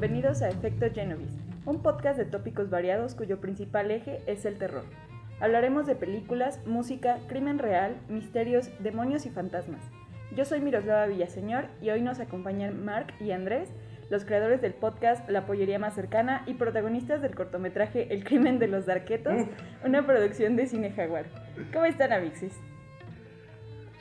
[0.00, 1.36] bienvenidos a Efecto Genovis,
[1.66, 4.84] un podcast de tópicos variados cuyo principal eje es el terror.
[5.40, 9.82] Hablaremos de películas, música, crimen real, misterios, demonios y fantasmas.
[10.34, 13.74] Yo soy Miroslava Villaseñor y hoy nos acompañan Mark y Andrés,
[14.08, 18.68] los creadores del podcast La Pollería Más Cercana y protagonistas del cortometraje El Crimen de
[18.68, 19.34] los Darquetos,
[19.84, 21.26] una producción de Cine Jaguar.
[21.74, 22.58] ¿Cómo están, Amixis?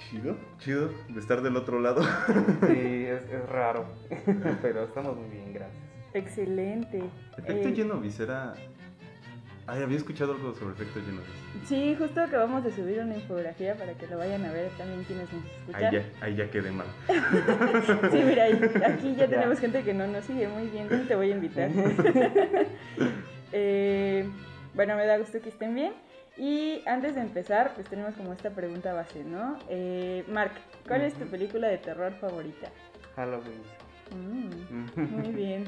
[0.09, 2.01] Chido, chido de estar del otro lado.
[2.67, 3.85] Sí, es, es raro,
[4.61, 5.88] pero estamos muy bien, gracias.
[6.13, 7.01] Excelente.
[7.37, 8.53] Efecto Eh, Genovis era.
[9.67, 11.29] Ay, había escuchado algo sobre Efecto Genovis.
[11.67, 15.31] Sí, justo acabamos de subir una infografía para que lo vayan a ver también quienes
[15.31, 15.91] nos Ahí escuchan.
[15.93, 16.87] ya, ahí ya quedé mal.
[18.11, 19.29] Sí, mira, ahí- aquí ya Ya.
[19.29, 21.69] tenemos gente que no nos sigue muy bien, te voy a invitar.
[23.51, 24.29] Eh,
[24.75, 25.93] bueno, me da gusto que estén bien.
[26.37, 29.57] Y antes de empezar, pues tenemos como esta pregunta base, ¿no?
[29.69, 30.51] Eh, Mark,
[30.87, 32.69] ¿cuál es tu película de terror favorita?
[33.15, 33.59] Halloween.
[34.15, 35.65] Mm, muy bien,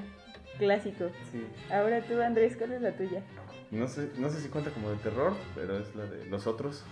[0.66, 1.10] clásico.
[1.32, 1.44] Sí.
[1.72, 3.22] Ahora tú, Andrés, ¿cuál es la tuya?
[3.72, 6.86] No sé, no sé si cuenta como de terror, pero es la de los otros.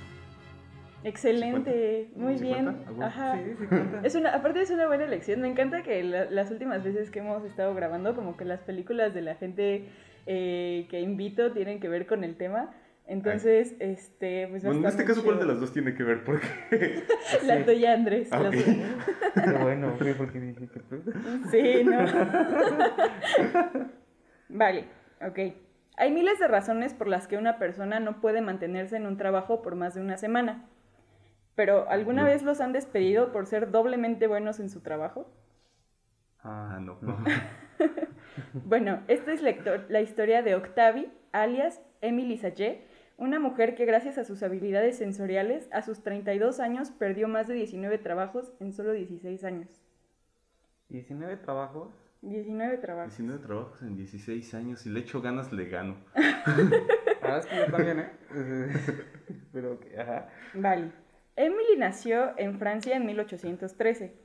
[1.04, 2.66] Excelente, muy ¿Sí bien.
[2.66, 3.06] cuenta?
[3.06, 3.38] Ajá.
[3.38, 4.02] Sí, sí cuenta.
[4.04, 5.40] Es una, aparte es una buena elección.
[5.42, 9.14] Me encanta que la- las últimas veces que hemos estado grabando, como que las películas
[9.14, 9.86] de la gente
[10.26, 12.72] eh, que invito tienen que ver con el tema.
[13.10, 16.24] Entonces, este, pues a Bueno, en este caso, ¿cuál de las dos tiene que ver?
[16.24, 16.46] Porque.
[17.46, 17.64] La Sí.
[17.64, 18.30] tuya, Andrés.
[18.32, 18.56] Ah, la ok.
[18.56, 18.86] tuya.
[19.46, 20.80] Qué bueno, sí, porque dije que.
[21.50, 22.06] Sí, no.
[24.50, 24.86] vale,
[25.22, 25.40] ok.
[25.98, 29.62] Hay miles de razones por las que una persona no puede mantenerse en un trabajo
[29.62, 30.66] por más de una semana.
[31.56, 32.28] Pero, ¿alguna No.
[32.30, 35.30] vez los han despedido por ser doblemente buenos en su trabajo?
[36.44, 36.98] Ah, no.
[38.54, 42.86] Bueno, esta es la, historia de Octavie, alias Emily Sage,
[43.20, 47.54] una mujer que gracias a sus habilidades sensoriales, a sus 32 años perdió más de
[47.54, 49.82] 19 trabajos en solo 16 años.
[50.88, 51.94] 19 trabajos.
[52.22, 53.18] 19 trabajos.
[53.18, 54.80] 19 trabajos en 16 años.
[54.80, 55.98] Si le echo ganas, le gano.
[57.22, 58.10] Ah, es que yo también, ¿eh?
[59.52, 60.30] pero que, ajá.
[60.54, 60.90] Vale.
[61.36, 64.16] Emily nació en Francia en 1813.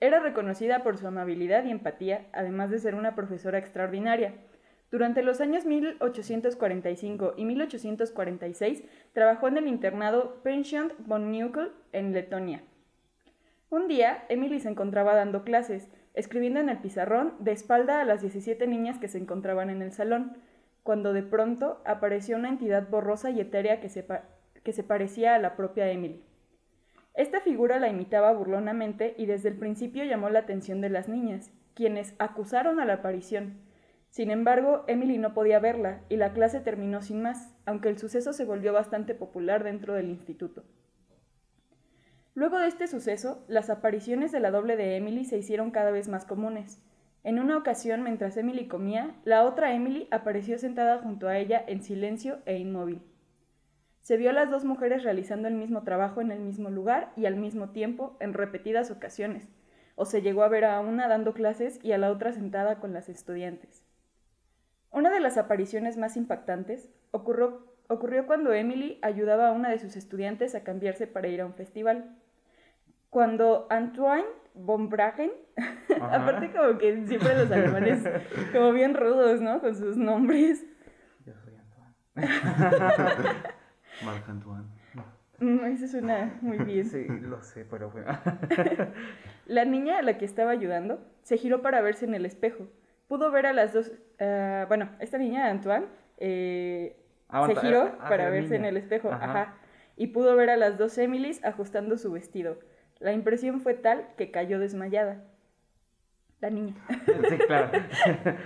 [0.00, 4.34] Era reconocida por su amabilidad y empatía, además de ser una profesora extraordinaria.
[4.90, 12.62] Durante los años 1845 y 1846 trabajó en el internado Pension von Neukölln en Letonia.
[13.70, 18.22] Un día, Emily se encontraba dando clases, escribiendo en el pizarrón de espalda a las
[18.22, 20.38] 17 niñas que se encontraban en el salón,
[20.82, 24.06] cuando de pronto apareció una entidad borrosa y etérea que se,
[24.62, 26.24] que se parecía a la propia Emily.
[27.12, 31.50] Esta figura la imitaba burlonamente y desde el principio llamó la atención de las niñas,
[31.74, 33.67] quienes acusaron a la aparición.
[34.10, 38.32] Sin embargo, Emily no podía verla y la clase terminó sin más, aunque el suceso
[38.32, 40.64] se volvió bastante popular dentro del instituto.
[42.34, 46.08] Luego de este suceso, las apariciones de la doble de Emily se hicieron cada vez
[46.08, 46.80] más comunes.
[47.24, 51.82] En una ocasión, mientras Emily comía, la otra Emily apareció sentada junto a ella en
[51.82, 53.02] silencio e inmóvil.
[54.02, 57.26] Se vio a las dos mujeres realizando el mismo trabajo en el mismo lugar y
[57.26, 59.48] al mismo tiempo en repetidas ocasiones,
[59.96, 62.92] o se llegó a ver a una dando clases y a la otra sentada con
[62.92, 63.87] las estudiantes.
[64.98, 69.94] Una de las apariciones más impactantes ocurrió, ocurrió cuando Emily ayudaba a una de sus
[69.94, 72.16] estudiantes a cambiarse para ir a un festival.
[73.08, 75.30] Cuando Antoine von Bragen,
[76.02, 78.02] aparte como que siempre los alemanes
[78.52, 79.60] como bien rudos, ¿no?
[79.60, 80.64] Con sus nombres.
[81.24, 81.96] Yo soy Antoine.
[84.04, 84.64] Marc Antoine.
[85.38, 86.86] Mm, Eso suena muy bien.
[86.86, 88.18] Sí, lo sé, pero bueno.
[89.46, 92.66] La niña a la que estaba ayudando se giró para verse en el espejo.
[93.08, 93.90] Pudo ver a las dos.
[94.20, 95.86] ah, bueno, esta niña, Antoine,
[96.18, 96.96] eh,
[97.28, 99.10] Ah, se giró ah, para verse en el espejo.
[99.12, 99.24] Ajá.
[99.24, 99.54] Ajá.
[99.96, 102.58] Y pudo ver a las dos Emilys ajustando su vestido.
[103.00, 105.24] La impresión fue tal que cayó desmayada.
[106.40, 106.74] La niña.
[107.28, 107.70] Sí, claro.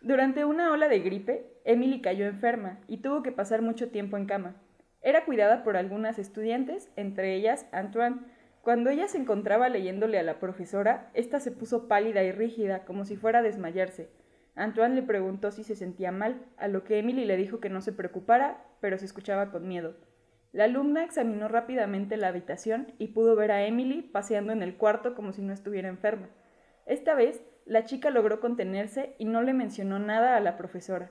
[0.00, 4.26] Durante una ola de gripe, Emily cayó enferma y tuvo que pasar mucho tiempo en
[4.26, 4.56] cama.
[5.00, 8.20] Era cuidada por algunas estudiantes, entre ellas Antoine.
[8.62, 13.04] Cuando ella se encontraba leyéndole a la profesora, ésta se puso pálida y rígida, como
[13.04, 14.08] si fuera a desmayarse.
[14.54, 17.80] Antoine le preguntó si se sentía mal, a lo que Emily le dijo que no
[17.80, 19.96] se preocupara, pero se escuchaba con miedo.
[20.52, 25.16] La alumna examinó rápidamente la habitación y pudo ver a Emily paseando en el cuarto
[25.16, 26.28] como si no estuviera enferma.
[26.86, 31.10] Esta vez, la chica logró contenerse y no le mencionó nada a la profesora.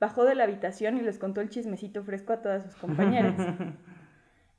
[0.00, 3.36] Bajó de la habitación y les contó el chismecito fresco a todas sus compañeras.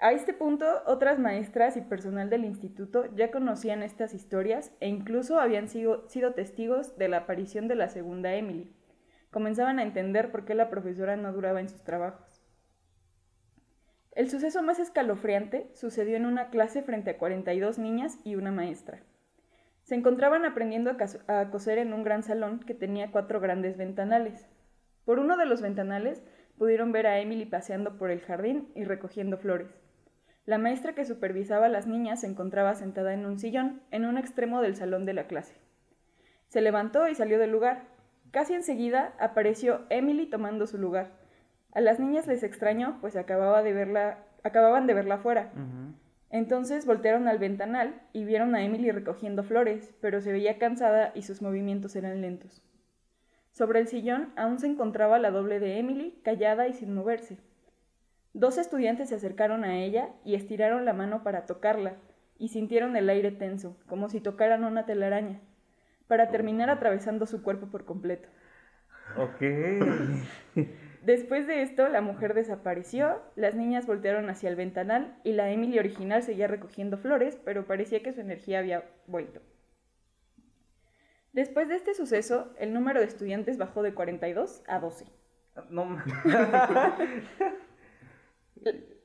[0.01, 5.41] A este punto, otras maestras y personal del instituto ya conocían estas historias e incluso
[5.41, 8.73] habían sido, testigos de la aparición de la segunda Emily.
[9.29, 12.41] Comenzaban a entender por qué la profesora no duraba en sus trabajos.
[14.13, 19.03] El suceso más escalofriante sucedió en una clase frente a 42 niñas y una maestra.
[19.83, 24.47] Se encontraban aprendiendo a, a coser en un gran salón que tenía cuatro grandes ventanales.
[25.03, 26.23] Por uno de los ventanales
[26.57, 29.88] pudieron ver a Emily paseando por el jardín y recogiendo flores.
[30.49, 34.17] La maestra que supervisaba a las niñas se encontraba sentada en un sillón en un
[34.17, 35.53] extremo del salón de la clase.
[36.47, 37.83] Se levantó y salió del lugar.
[38.31, 41.11] Casi enseguida apareció Emily tomando su lugar.
[41.71, 45.51] A las niñas les extrañó, pues acababa de verla, acababan de verla afuera.
[46.31, 51.21] Entonces voltearon al ventanal y vieron a Emily recogiendo flores, pero se veía cansada y
[51.21, 52.63] sus movimientos eran lentos.
[53.51, 57.37] Sobre el sillón aún se encontraba la doble de Emily, callada y sin moverse.
[58.33, 61.95] Dos estudiantes se acercaron a ella y estiraron la mano para tocarla,
[62.37, 65.41] y sintieron el aire tenso, como si tocaran una telaraña,
[66.07, 68.29] para terminar atravesando su cuerpo por completo.
[69.17, 69.41] Ok.
[71.03, 75.79] Después de esto, la mujer desapareció, las niñas voltearon hacia el ventanal y la Emily
[75.79, 79.41] original seguía recogiendo flores, pero parecía que su energía había vuelto.
[81.33, 85.05] Después de este suceso, el número de estudiantes bajó de 42 a 12.
[85.69, 85.97] No,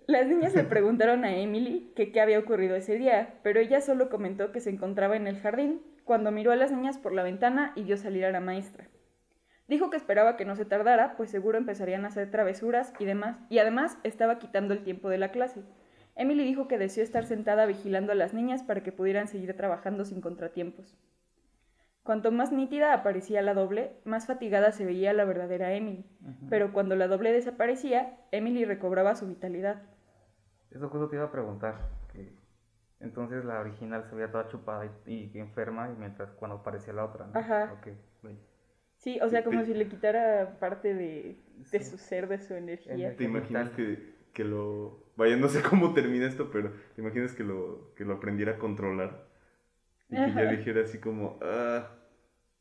[0.07, 4.11] Las niñas le preguntaron a Emily que qué había ocurrido ese día, pero ella solo
[4.11, 7.73] comentó que se encontraba en el jardín cuando miró a las niñas por la ventana
[7.75, 8.89] y vio salir a la maestra.
[9.67, 13.39] Dijo que esperaba que no se tardara, pues seguro empezarían a hacer travesuras y demás,
[13.49, 15.63] y además estaba quitando el tiempo de la clase.
[16.17, 20.05] Emily dijo que deseó estar sentada vigilando a las niñas para que pudieran seguir trabajando
[20.05, 20.95] sin contratiempos.
[22.05, 26.05] Cuanto más nítida aparecía la doble, más fatigada se veía la verdadera Emily,
[26.51, 29.83] pero cuando la doble desaparecía, Emily recobraba su vitalidad.
[30.71, 31.77] Eso justo te iba a preguntar.
[32.13, 32.33] Que
[33.01, 37.07] entonces la original se veía toda chupada y, y enferma, y mientras cuando aparecía la
[37.07, 37.27] otra.
[37.27, 37.39] ¿no?
[37.41, 37.75] Ajá.
[38.99, 41.39] Sí, o sea, como si le quitara parte de,
[41.73, 41.85] de Sí.
[41.85, 42.95] su ser, de su energía.
[43.13, 45.05] Ener- ¿Te imaginas que, que lo...
[45.17, 48.59] Vaya, no sé cómo termina esto, pero ¿te imaginas que lo, que lo aprendiera a
[48.59, 49.27] controlar?
[50.15, 50.51] Y que ya Ajá.
[50.53, 51.89] dijera así como, ah,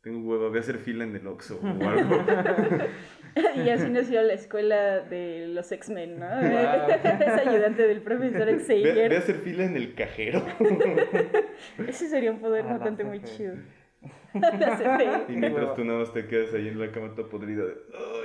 [0.01, 2.25] tengo hueva, voy a hacer fila en el Oxxo o algo.
[3.55, 6.25] y así nació la escuela de los X-Men, ¿no?
[6.25, 6.89] Guau.
[7.21, 9.13] es ayudante del profesor Ve, ve a Xavier.
[9.15, 10.45] hacer fila en el cajero.
[11.87, 13.53] Ese sería un poder A la mutante muy CFE.
[15.29, 17.75] Y mientras tú nada más te quedas ahí en la cama toda podrida de,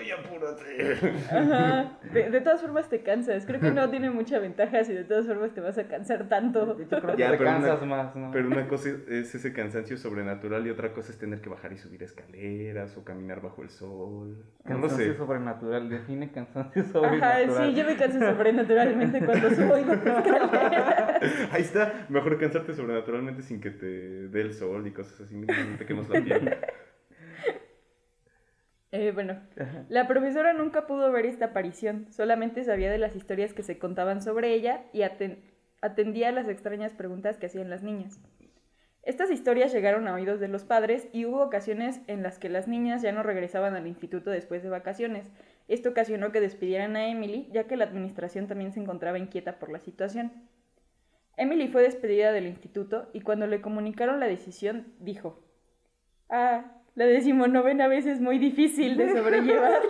[0.01, 1.15] ¡ay, apúrate!
[1.31, 1.99] Ajá.
[2.13, 3.45] De, de todas formas te cansas.
[3.45, 6.75] Creo que no tiene mucha ventaja si de todas formas te vas a cansar tanto.
[6.75, 8.31] De hecho, creo que Ya, te pero una- cansas más, ¿no?
[8.31, 11.79] Pero una cosa es ese cansancio sobrenatural y otra cosa es tener que bajar y
[11.79, 14.37] subir escaleras o caminar bajo el sol.
[14.65, 15.17] No Cansancio sé.
[15.19, 17.67] sobrenatural, define cansancio Ajá, sobrenatural.
[17.69, 21.23] sí, yo me canso sobrenaturalmente cuando subo y escaleras.
[21.53, 23.87] Ahí está, mejor cansarte sobrenaturalmente sin que te
[24.29, 26.59] dé el sol y cosas así, no la.
[28.91, 29.85] Eh, bueno, Ajá.
[29.91, 34.23] La profesora nunca pudo ver esta aparición, solamente sabía de las historias que se contaban
[34.23, 35.43] sobre ella y aten-
[35.83, 38.19] atendía a las extrañas preguntas que hacían las niñas.
[39.03, 42.67] Estas historias llegaron a oídos de los padres y hubo ocasiones en las que las
[42.67, 45.31] niñas ya no regresaban al instituto después de vacaciones.
[45.67, 49.71] Esto ocasionó que despidieran a Emily, ya que la administración también se encontraba inquieta por
[49.71, 50.33] la situación.
[51.37, 55.43] Emily fue despedida del instituto y cuando le comunicaron la decisión dijo,
[56.31, 59.81] Ah, la decimonovena vez es muy difícil de sobrellevar.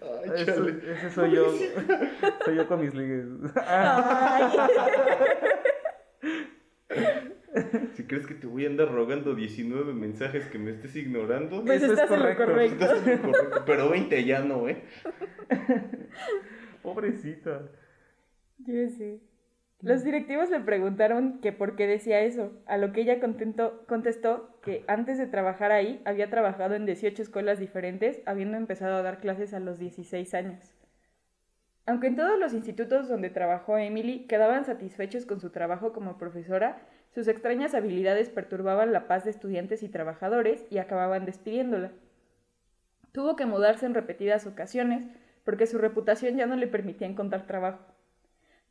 [0.00, 0.92] Ay, Ese, chale.
[0.92, 1.52] ese soy yo.
[2.44, 3.26] soy yo con mis ligues.
[3.66, 4.42] Ay.
[7.94, 11.82] Si crees que te voy a andar rogando 19 mensajes que me estés ignorando, Pues
[11.82, 12.46] Eso es estás en lo correcto.
[12.46, 12.84] correcto.
[12.84, 14.82] estás en lo correcto, pero 20 ya no, ¿eh?
[16.82, 17.62] Pobrecita.
[18.58, 19.20] Yo sé.
[19.82, 24.84] Los directivos le preguntaron que por qué decía eso, a lo que ella contestó que
[24.86, 29.54] antes de trabajar ahí había trabajado en 18 escuelas diferentes, habiendo empezado a dar clases
[29.54, 30.72] a los 16 años.
[31.84, 36.86] Aunque en todos los institutos donde trabajó Emily quedaban satisfechos con su trabajo como profesora,
[37.12, 41.90] sus extrañas habilidades perturbaban la paz de estudiantes y trabajadores y acababan despidiéndola.
[43.10, 45.08] Tuvo que mudarse en repetidas ocasiones
[45.44, 47.84] porque su reputación ya no le permitía encontrar trabajo.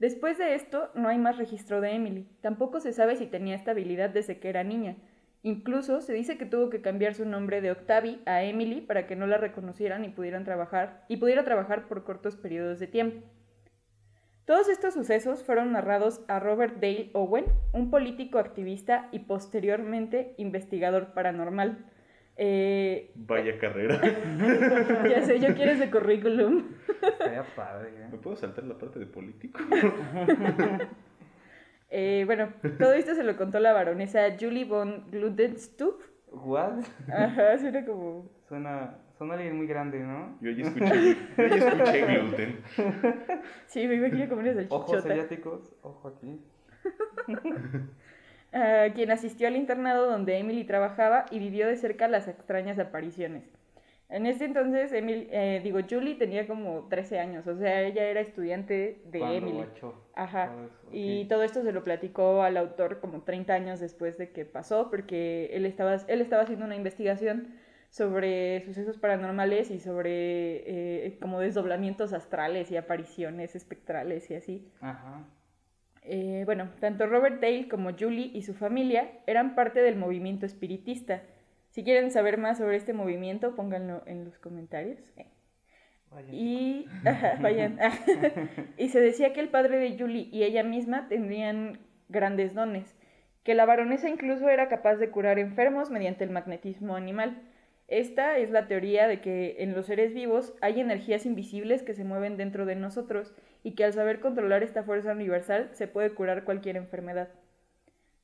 [0.01, 2.27] Después de esto, no hay más registro de Emily.
[2.41, 4.95] Tampoco se sabe si tenía esta habilidad desde que era niña.
[5.43, 9.15] Incluso se dice que tuvo que cambiar su nombre de Octavie a Emily para que
[9.15, 13.27] no la reconocieran y pudieran trabajar y pudiera trabajar por cortos periodos de tiempo.
[14.45, 21.13] Todos estos sucesos fueron narrados a Robert Dale Owen, un político activista y posteriormente investigador
[21.13, 21.85] paranormal.
[22.37, 24.01] Eh, Vaya carrera.
[25.09, 26.69] ya sé, yo quiero ese currículum.
[27.01, 28.19] Estaría padre, ¿Me ¿eh?
[28.21, 29.59] puedo saltar la parte de político?
[31.93, 36.01] Eh, bueno, todo esto se lo contó la baronesa Julie von Gludenstup.
[36.31, 36.85] ¿What?
[37.13, 38.29] Ajá, suena como...
[38.47, 40.37] Suena, suena alguien muy grande, ¿no?
[40.39, 42.61] Yo ya escuché, yo ya escuché gluten.
[43.67, 45.09] Sí, me imagino como una Ojos salchichota.
[45.13, 46.39] asiáticos, ojo aquí.
[48.53, 53.43] ah, quien asistió al internado donde Emily trabajaba y vivió de cerca las extrañas apariciones.
[54.09, 58.19] En ese entonces, Emily, eh, digo, Julie tenía como 13 años, o sea, ella era
[58.19, 59.57] estudiante de Cuando Emily.
[59.57, 60.51] guachó Ajá.
[60.65, 64.43] eso, Y todo esto se lo platicó al autor como 30 años después de que
[64.43, 67.55] pasó, porque él estaba, él estaba haciendo una investigación
[67.89, 74.71] sobre sucesos paranormales y sobre eh, como desdoblamientos astrales y apariciones espectrales y así.
[74.81, 75.25] Ajá.
[76.03, 81.21] Eh, bueno, tanto Robert Dale como Julie y su familia eran parte del movimiento espiritista.
[81.69, 84.99] Si quieren saber más sobre este movimiento, pónganlo en los comentarios.
[85.17, 85.27] Eh.
[86.31, 87.79] Y, ajá, vayan.
[88.77, 91.79] y se decía que el padre de Julie y ella misma tendrían
[92.09, 92.95] grandes dones,
[93.43, 97.41] que la baronesa incluso era capaz de curar enfermos mediante el magnetismo animal.
[97.87, 102.03] Esta es la teoría de que en los seres vivos hay energías invisibles que se
[102.03, 106.43] mueven dentro de nosotros y que al saber controlar esta fuerza universal se puede curar
[106.43, 107.29] cualquier enfermedad.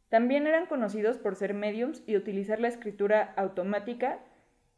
[0.10, 4.20] También eran conocidos por ser mediums y utilizar la escritura automática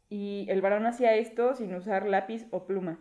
[0.08, 2.98] y el varón hacía esto sin usar lápiz o pluma.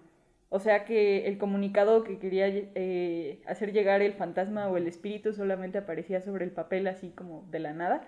[0.50, 5.34] O sea que el comunicado que quería eh, hacer llegar el fantasma o el espíritu
[5.34, 8.02] solamente aparecía sobre el papel así como de la nada.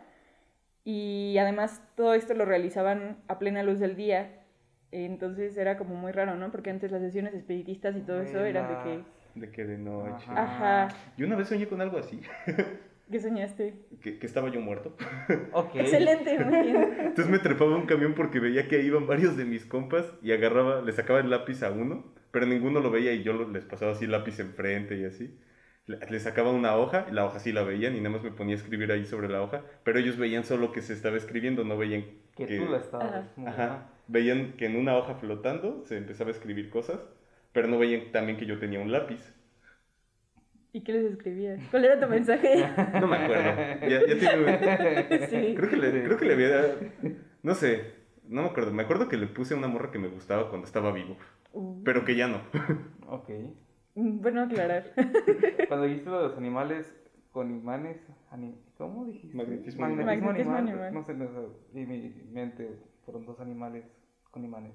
[0.83, 4.43] Y además todo esto lo realizaban a plena luz del día.
[4.91, 6.51] Entonces era como muy raro, ¿no?
[6.51, 9.20] Porque antes las sesiones espiritistas y todo eso eran de que...
[9.35, 10.25] De que de noche.
[10.29, 10.89] Ajá.
[11.17, 12.21] Yo una vez soñé con algo así,
[13.11, 13.73] ¿Qué soñaste?
[14.01, 14.95] que, que estaba yo muerto.
[15.53, 15.75] Ok.
[15.75, 16.95] Excelente, muy bien.
[16.99, 20.05] Entonces me trepaba a un camión porque veía que ahí iban varios de mis compas
[20.21, 23.65] y agarraba, le sacaba el lápiz a uno, pero ninguno lo veía y yo les
[23.65, 25.37] pasaba así lápiz enfrente y así.
[25.87, 28.55] Le, sacaba una hoja, y la hoja sí la veían y nada más me ponía
[28.55, 31.77] a escribir ahí sobre la hoja, pero ellos veían solo que se estaba escribiendo, no
[31.77, 32.57] veían Que que...
[32.59, 33.25] tú la estabas.
[33.37, 33.49] Ajá.
[33.49, 33.89] Ajá.
[34.07, 36.99] Veían que en una hoja flotando se empezaba a escribir cosas,
[37.53, 39.19] pero no veían también que yo tenía un lápiz.
[40.73, 41.59] ¿Y qué les escribías?
[41.69, 42.65] ¿Cuál era tu mensaje?
[43.01, 43.43] No me acuerdo.
[43.81, 45.55] Ya, ya tiene- sí.
[45.55, 46.75] Creo que, le, creo que le había...
[47.43, 47.93] No sé,
[48.27, 48.71] no me acuerdo.
[48.71, 51.17] Me acuerdo que le puse a una morra que me gustaba cuando estaba vivo,
[51.53, 52.37] Uh, pero que ya no.
[53.07, 53.29] Ok.
[53.93, 54.93] Bueno, aclarar.
[55.67, 56.95] Cuando dijiste lo de los animales
[57.33, 57.97] con imanes,
[58.29, 59.35] ani- ¿cómo dijiste?
[59.35, 60.05] Magnetismo animal.
[60.05, 60.83] Magnetismo animal.
[60.83, 60.93] animal.
[60.93, 62.69] No sé, no sé, y mi mente
[63.03, 63.83] fueron dos animales
[64.31, 64.71] con imanes.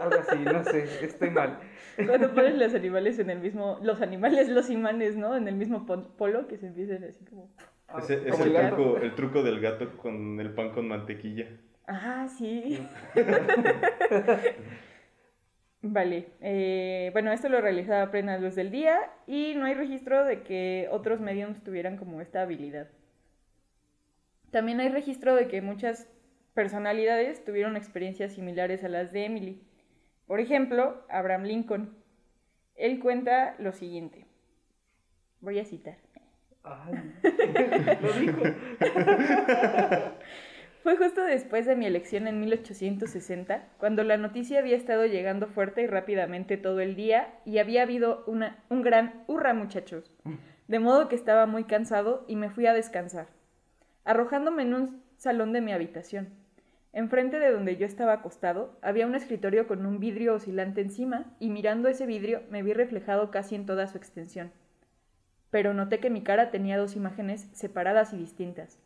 [0.00, 1.58] Algo así, no sé, estoy mal.
[2.06, 5.36] Cuando pones los animales en el mismo, los animales, los imanes, ¿no?
[5.36, 7.50] En el mismo polo que se empiezan así como...
[7.98, 11.46] Ese es Como el truco, el truco del gato con el pan con mantequilla.
[11.86, 12.78] Ah, sí.
[15.84, 20.24] Vale, eh, bueno, esto lo realizaba a plena luz del día y no hay registro
[20.24, 22.88] de que otros mediums tuvieran como esta habilidad.
[24.52, 26.08] También hay registro de que muchas
[26.54, 29.60] personalidades tuvieron experiencias similares a las de Emily.
[30.32, 31.94] Por ejemplo, Abraham Lincoln.
[32.74, 34.24] Él cuenta lo siguiente.
[35.42, 35.98] Voy a citar.
[36.62, 36.94] Ay,
[38.00, 38.40] lo dijo.
[40.82, 45.82] Fue justo después de mi elección en 1860, cuando la noticia había estado llegando fuerte
[45.82, 50.16] y rápidamente todo el día y había habido una, un gran hurra muchachos.
[50.66, 53.26] De modo que estaba muy cansado y me fui a descansar,
[54.06, 56.41] arrojándome en un salón de mi habitación.
[56.94, 61.48] Enfrente de donde yo estaba acostado había un escritorio con un vidrio oscilante encima y
[61.48, 64.52] mirando ese vidrio me vi reflejado casi en toda su extensión.
[65.50, 68.78] Pero noté que mi cara tenía dos imágenes separadas y distintas.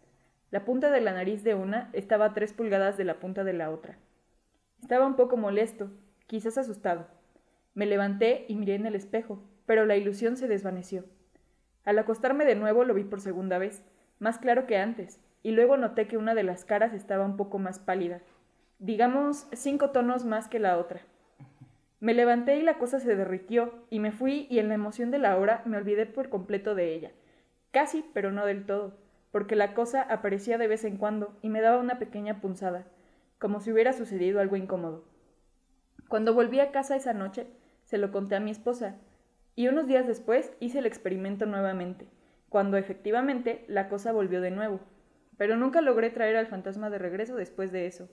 [0.53, 3.53] La punta de la nariz de una estaba a tres pulgadas de la punta de
[3.53, 3.99] la otra.
[4.81, 5.91] Estaba un poco molesto,
[6.29, 7.09] quizás asustado.
[7.75, 11.05] Me levanté y miré en el espejo, pero la ilusión se desvaneció.
[11.85, 13.83] Al acostarme de nuevo lo vi por segunda vez,
[14.21, 17.61] más claro que antes, y luego noté que una de las caras estaba un poco
[17.61, 18.21] más pálida,
[18.81, 21.03] digamos cinco tonos más que la otra.
[22.01, 25.21] Me levanté y la cosa se derritió, y me fui y en la emoción de
[25.21, 27.13] la hora me olvidé por completo de ella.
[27.71, 28.99] Casi, pero no del todo
[29.31, 32.85] porque la cosa aparecía de vez en cuando y me daba una pequeña punzada,
[33.39, 35.05] como si hubiera sucedido algo incómodo.
[36.09, 37.47] Cuando volví a casa esa noche,
[37.85, 38.97] se lo conté a mi esposa,
[39.55, 42.09] y unos días después hice el experimento nuevamente,
[42.49, 44.81] cuando efectivamente la cosa volvió de nuevo,
[45.37, 48.09] pero nunca logré traer al fantasma de regreso después de eso,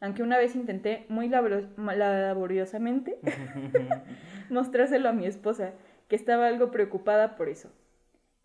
[0.00, 3.18] aunque una vez intenté muy labor- laboriosamente
[4.50, 5.72] mostrárselo a mi esposa,
[6.08, 7.70] que estaba algo preocupada por eso.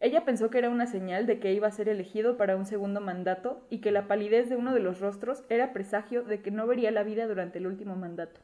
[0.01, 3.01] Ella pensó que era una señal de que iba a ser elegido para un segundo
[3.01, 6.67] mandato y que la palidez de uno de los rostros era presagio de que no
[6.67, 8.39] vería la vida durante el último mandato.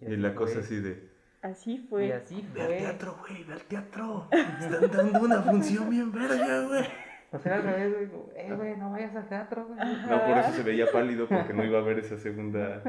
[0.00, 1.10] Y la cosa así de...
[1.40, 2.12] Así Y fue.
[2.12, 2.76] así Ve al fue.
[2.78, 4.28] teatro, güey, ve al teatro.
[4.30, 6.84] Están dando una función bien verga, güey.
[7.32, 9.78] O sea, al revés, güey, eh, güey, no vayas al teatro, güey.
[10.08, 12.82] No, por eso se veía pálido, porque no iba a ver esa segunda...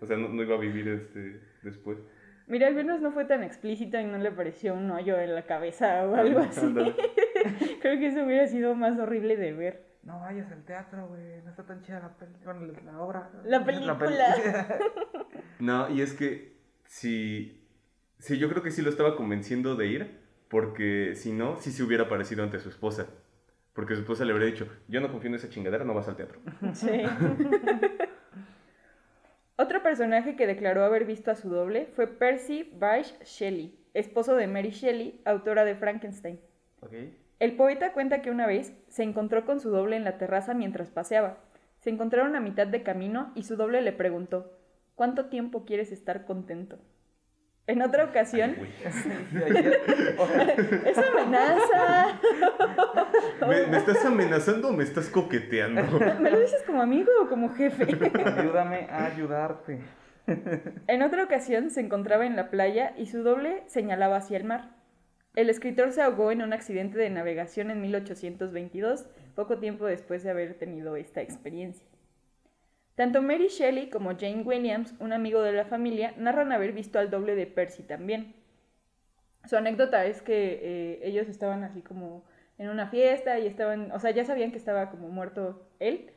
[0.00, 1.98] O sea, no, no iba a vivir este después.
[2.46, 5.42] Mira, al menos no fue tan explícito y no le pareció un hoyo en la
[5.46, 6.60] cabeza o algo así.
[7.80, 9.86] Creo que eso hubiera sido más horrible de ver.
[10.04, 11.42] No vayas al teatro, güey.
[11.42, 13.30] No está tan chida la, peli- bueno, la obra.
[13.44, 13.98] La película.
[15.58, 16.52] No, y es que
[16.84, 17.64] si,
[18.18, 21.82] sí, yo creo que sí lo estaba convenciendo de ir, porque si no, sí se
[21.82, 23.06] hubiera parecido ante su esposa.
[23.76, 26.16] Porque su esposa le habría dicho, yo no confío en esa chingadera, no vas al
[26.16, 26.40] teatro.
[26.72, 27.02] Sí.
[29.58, 34.46] Otro personaje que declaró haber visto a su doble fue Percy Bysshe Shelley, esposo de
[34.46, 36.40] Mary Shelley, autora de Frankenstein.
[36.80, 36.92] ok.
[37.38, 40.90] El poeta cuenta que una vez se encontró con su doble en la terraza mientras
[40.90, 41.36] paseaba.
[41.80, 44.58] Se encontraron a mitad de camino y su doble le preguntó,
[44.94, 46.78] ¿cuánto tiempo quieres estar contento?
[47.68, 48.54] En otra ocasión,
[50.84, 52.20] ¡es amenaza!
[53.48, 55.82] ¿Me, me estás amenazando o me estás coqueteando?
[56.20, 57.84] ¿Me lo dices como amigo o como jefe?
[58.24, 59.80] ayúdame a ayudarte.
[60.86, 64.70] En otra ocasión se encontraba en la playa y su doble señalaba hacia el mar.
[65.34, 70.30] El escritor se ahogó en un accidente de navegación en 1822, poco tiempo después de
[70.30, 71.86] haber tenido esta experiencia.
[72.96, 77.10] Tanto Mary Shelley como Jane Williams, un amigo de la familia, narran haber visto al
[77.10, 78.34] doble de Percy también.
[79.44, 82.24] Su anécdota es que eh, ellos estaban así como
[82.58, 86.10] en una fiesta y estaban, o sea, ya sabían que estaba como muerto él,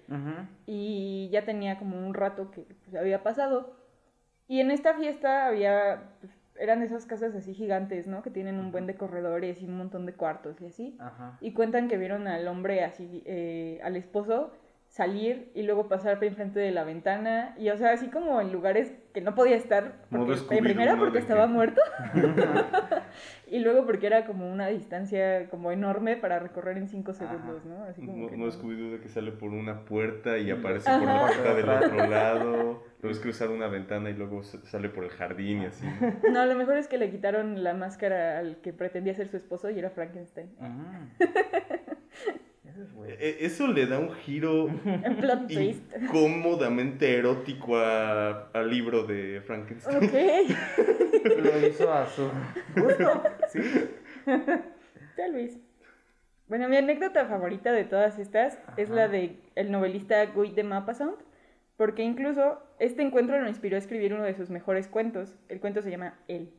[0.65, 3.75] y ya tenía como un rato que pues, había pasado.
[4.47, 8.23] Y en esta fiesta había, pues, eran esas casas así gigantes, ¿no?
[8.23, 10.97] Que tienen un buen de corredores y un montón de cuartos y así.
[10.99, 11.37] Ajá.
[11.41, 14.53] Y cuentan que vieron al hombre así, eh, al esposo,
[14.89, 17.55] salir y luego pasar por enfrente de la ventana.
[17.57, 19.93] Y o sea, así como en lugares que no podía estar.
[20.09, 21.81] Porque, en primera porque estaba que- muerto.
[23.47, 27.83] y luego porque era como una distancia como enorme para recorrer en cinco segundos, ¿no?
[27.83, 30.99] Así como No, que no de que sale por una puerta y aparece Ajá.
[30.99, 32.83] por la puerta del otro lado.
[33.01, 35.85] Luego es cruzar una ventana y luego sale por el jardín y así.
[36.31, 36.45] ¿no?
[36.45, 39.77] Lo mejor es que le quitaron la máscara al que pretendía ser su esposo y
[39.79, 40.49] era Frankenstein.
[40.59, 41.29] Ujú.
[42.69, 43.13] Eso es bueno.
[43.19, 44.67] E- Eso le da un giro
[45.19, 45.49] plot
[46.01, 49.97] incómodamente erótico a- al libro de Frankenstein.
[49.97, 50.13] Ok,
[51.43, 52.29] Lo hizo a su
[52.75, 53.23] gusto.
[53.49, 53.61] Sí.
[55.15, 55.57] tal vez.
[56.47, 61.15] Bueno, mi anécdota favorita de todas estas es la de el novelista Guy de Maupassant,
[61.77, 65.35] porque incluso este encuentro lo inspiró a escribir uno de sus mejores cuentos.
[65.47, 66.51] El cuento se llama Él.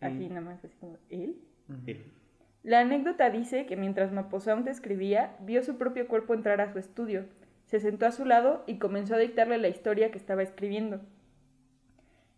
[0.00, 0.28] Así Mm.
[0.28, 1.36] nada más, así como Él.
[1.68, 1.92] Ujú.
[2.62, 7.24] La anécdota dice que mientras Maupassant escribía, vio su propio cuerpo entrar a su estudio,
[7.66, 11.00] se sentó a su lado y comenzó a dictarle la historia que estaba escribiendo.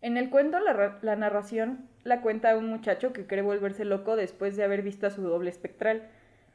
[0.01, 4.15] En el cuento, la, ra- la narración la cuenta un muchacho que cree volverse loco
[4.15, 6.03] después de haber visto a su doble espectral.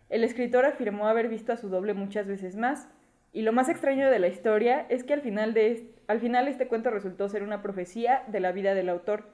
[0.09, 2.88] El escritor afirmó haber visto a su doble muchas veces más,
[3.33, 6.66] y lo más extraño de la historia es que al final, de al final este
[6.66, 9.28] cuento resultó ser una profecía de la vida del autor.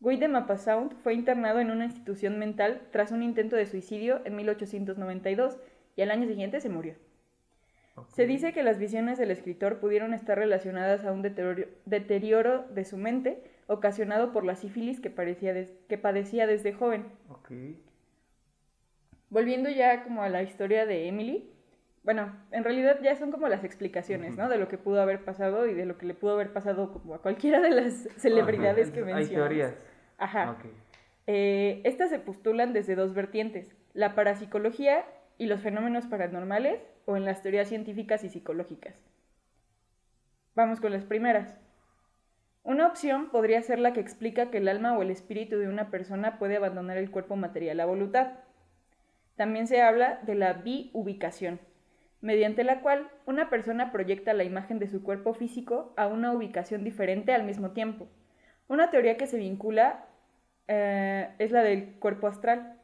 [0.00, 4.36] Guy de Maupassant fue internado en una institución mental tras un intento de suicidio en
[4.36, 5.58] 1892
[5.96, 6.94] y al año siguiente se murió.
[8.08, 12.96] Se dice que las visiones del escritor pudieron estar relacionadas a un deterioro, de su
[12.96, 17.06] mente ocasionado por la sífilis que, parecía des- que padecía desde joven.
[19.30, 21.50] Volviendo ya como a la historia de Emily,
[22.08, 24.48] bueno, en realidad ya son como las explicaciones, ¿no?
[24.48, 27.14] De lo que pudo haber pasado y de lo que le pudo haber pasado como
[27.14, 29.48] a cualquiera de las celebridades que Hay mencionamos.
[29.50, 29.86] teorías.
[30.16, 30.52] Ajá.
[30.52, 30.64] Ok.
[31.26, 35.04] Eh, estas se postulan desde dos vertientes, la parapsicología
[35.36, 38.94] y los fenómenos paranormales o en las teorías científicas y psicológicas.
[40.54, 41.58] Vamos con las primeras.
[42.62, 45.90] Una opción podría ser la que explica que el alma o el espíritu de una
[45.90, 48.28] persona puede abandonar el cuerpo material a voluntad.
[49.36, 51.60] También se habla de la biubicación,
[52.20, 56.84] mediante la cual una persona proyecta la imagen de su cuerpo físico a una ubicación
[56.84, 58.08] diferente al mismo tiempo.
[58.68, 60.06] Una teoría que se vincula
[60.66, 62.74] eh, es la del cuerpo astral.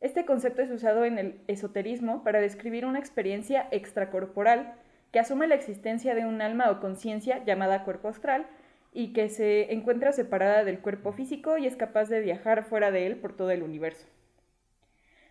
[0.00, 4.74] Este concepto es usado en el esoterismo para describir una experiencia extracorporal
[5.12, 8.46] que asume la existencia de un alma o conciencia llamada cuerpo astral
[8.92, 13.06] y que se encuentra separada del cuerpo físico y es capaz de viajar fuera de
[13.06, 14.06] él por todo el universo.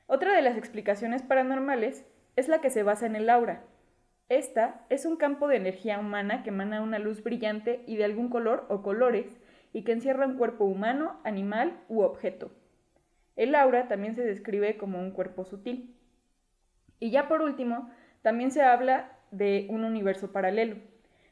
[0.08, 2.06] Otra de las explicaciones paranormales
[2.40, 3.64] es la que se basa en el aura.
[4.30, 8.30] Esta es un campo de energía humana que emana una luz brillante y de algún
[8.30, 9.26] color o colores
[9.74, 12.52] y que encierra un cuerpo humano, animal u objeto.
[13.36, 15.96] El aura también se describe como un cuerpo sutil.
[17.00, 17.90] Y ya por último,
[18.22, 20.78] también se habla de un universo paralelo.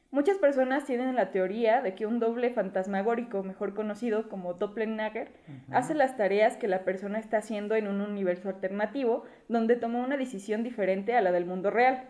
[0.10, 5.32] Muchas personas tienen la teoría de que un doble fantasmagórico, mejor conocido como Doppelganger,
[5.72, 10.16] hace las tareas que la persona está haciendo en un universo alternativo donde toma una
[10.18, 12.10] decisión diferente a la del mundo real.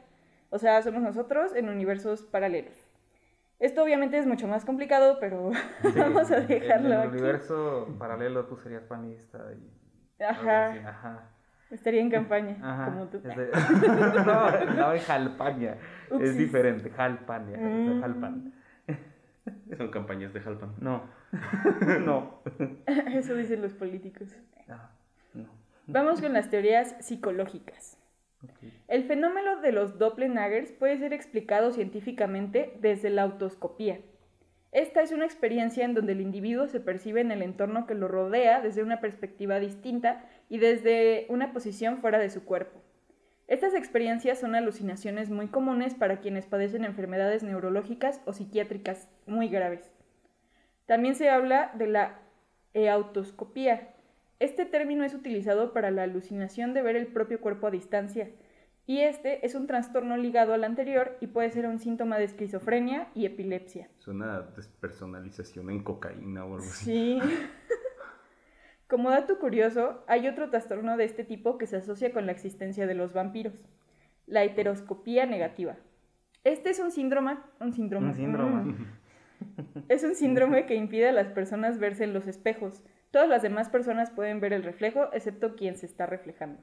[0.52, 2.76] O sea, somos nosotros en universos paralelos.
[3.60, 7.18] Esto obviamente es mucho más complicado, pero Sí, vamos a dejarlo En el aquí.
[7.18, 10.24] universo paralelo tú serías panista y...
[10.24, 10.68] Ajá.
[10.88, 11.30] Ajá.
[11.70, 12.86] Estaría en campaña, Ajá.
[12.86, 13.22] como tú.
[14.26, 15.78] no, no, en.
[16.10, 16.30] Upsis.
[16.30, 17.58] Es diferente, Jalpania.
[17.58, 18.02] Mm.
[18.02, 18.54] Jalpan.
[19.78, 20.76] Son campañas de Jalpan.
[20.80, 21.04] No.
[22.06, 22.42] no.
[23.14, 24.30] Eso dicen los políticos.
[24.70, 24.92] Ah,
[25.34, 25.48] no.
[25.88, 27.98] Vamos con las teorías psicológicas.
[28.88, 34.00] El fenómeno de los Doppelgangers puede ser explicado científicamente desde la autoscopía.
[34.72, 38.08] Esta es una experiencia en donde el individuo se percibe en el entorno que lo
[38.08, 42.82] rodea desde una perspectiva distinta y desde una posición fuera de su cuerpo.
[43.48, 49.90] Estas experiencias son alucinaciones muy comunes para quienes padecen enfermedades neurológicas o psiquiátricas muy graves.
[50.86, 52.20] También se habla de la
[52.74, 53.94] eautoscopía.
[54.40, 58.30] Este término es utilizado para la alucinación de ver el propio cuerpo a distancia,
[58.90, 63.10] y este es un trastorno ligado al anterior y puede ser un síntoma de esquizofrenia
[63.14, 63.90] y epilepsia.
[63.98, 66.86] Suena a despersonalización en cocaína o algo así.
[66.86, 67.20] Sí.
[68.88, 72.88] Como dato curioso, hay otro trastorno de este tipo que se asocia con la existencia
[72.88, 73.67] de los vampiros,
[74.26, 75.76] la heteroscopía negativa.
[76.43, 78.63] Este es un síndrome, un síndrome, Un síndrome.
[78.63, 78.86] mm.
[79.89, 82.82] es un síndrome que impide a las personas verse en los espejos.
[83.12, 86.62] Todas las demás personas pueden ver el reflejo, excepto quien se está reflejando.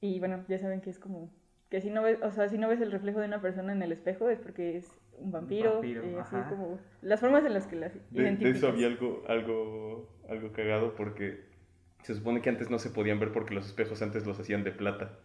[0.00, 1.30] Y bueno, ya saben que es como
[1.70, 3.82] que si no ves, o sea, si no ves el reflejo de una persona en
[3.82, 7.66] el espejo es porque es un vampiro, vampiro, eh, así como las formas en las
[7.66, 11.46] que las De, de eso había algo, algo, algo cagado porque
[12.02, 14.70] se supone que antes no se podían ver porque los espejos antes los hacían de
[14.72, 15.18] plata.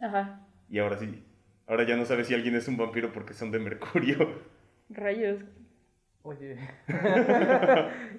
[0.00, 1.22] Ajá, Y ahora sí.
[1.66, 4.40] Ahora ya no sabes si alguien es un vampiro porque son de mercurio.
[4.88, 5.40] rayos.
[6.22, 6.56] Oye.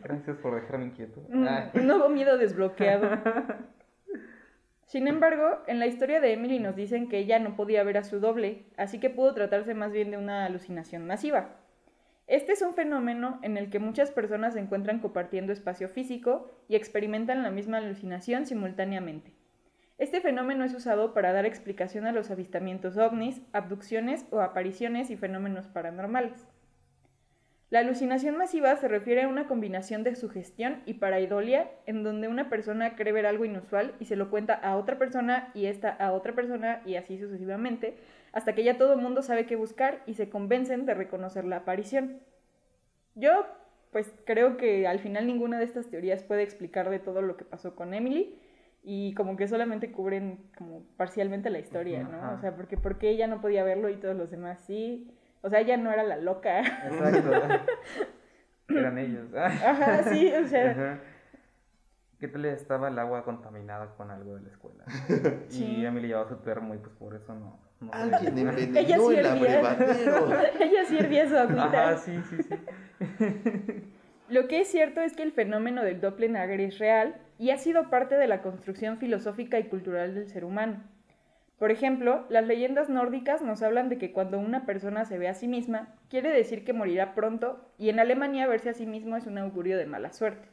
[0.03, 1.21] Gracias por dejarme inquieto.
[1.29, 1.71] Un, Ah.
[1.73, 3.09] un nuevo miedo desbloqueado.
[4.91, 8.04] Sin embargo, en la historia de Emily nos dicen que ella no podía ver a
[8.04, 11.56] su doble, así que pudo tratarse más bien de una alucinación masiva.
[12.27, 16.75] Este es un fenómeno en el que muchas personas se encuentran compartiendo espacio físico y
[16.75, 19.32] experimentan la misma alucinación simultáneamente.
[19.97, 25.15] Este fenómeno es usado para dar explicación a los avistamientos ovnis, abducciones o apariciones y
[25.15, 26.45] fenómenos paranormales.
[27.71, 32.49] La alucinación masiva se refiere a una combinación de sugestión y paraidolia en donde una
[32.49, 36.12] persona cree ver algo inusual y se lo cuenta a otra persona y esta a
[36.12, 37.95] otra persona y así sucesivamente,
[38.34, 41.57] hasta que ya todo el mundo sabe qué buscar y se convencen de reconocer la
[41.57, 42.19] aparición.
[43.15, 43.45] Yo,
[43.93, 47.45] pues creo que al final ninguna de estas teorías puede explicar de todo lo que
[47.45, 48.38] pasó con Emily
[48.84, 52.34] y como que solamente cubren como parcialmente la historia, ¿no?
[52.34, 55.10] O sea, porque, porque ella no podía verlo y todos los demás sí.
[55.41, 56.60] O sea, ella no era la loca.
[56.60, 57.32] Exacto.
[58.69, 59.34] Eran ellos.
[59.36, 60.99] Ajá, sí, o sea, Ajá.
[62.19, 64.84] ¿Qué tal estaba el agua contaminada con algo de la escuela?
[65.49, 65.65] Sí.
[65.80, 67.60] Y Emily llevaba su termo y pues por eso no.
[67.80, 69.60] no Alguien Ella envenenó sí el hervía.
[69.71, 70.27] abrevadero.
[70.60, 71.63] ella sí hervía su agüita.
[71.65, 72.56] Ajá, sí, sí, sí.
[74.30, 77.89] Lo que es cierto es que el fenómeno del Doppelganger es real y ha sido
[77.89, 80.84] parte de la construcción filosófica y cultural del ser humano.
[81.62, 85.36] Por ejemplo, las leyendas nórdicas nos hablan de que cuando una persona se ve a
[85.36, 89.28] sí misma, quiere decir que morirá pronto, y en Alemania verse a sí mismo es
[89.28, 90.47] un augurio de mala suerte.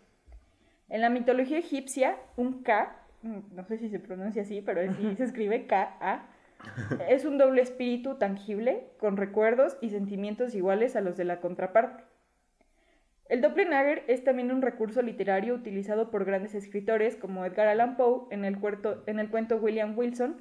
[0.91, 5.17] En la mitología egipcia, un K, mm, no sé si se pronuncia así, pero así
[5.17, 6.27] se escribe K-A,
[7.09, 12.05] es un doble espíritu tangible, con recuerdos y sentimientos iguales a los de la contraparte.
[13.31, 18.27] El Doppelganger es también un recurso literario utilizado por grandes escritores como Edgar Allan Poe
[18.31, 20.37] en el, cuerto- en el cuento William Wilson